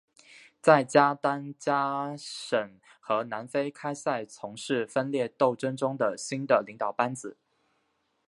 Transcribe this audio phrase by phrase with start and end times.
[0.59, 7.37] 在加丹加省和南非开赛从事分裂斗争中的新的领导班子。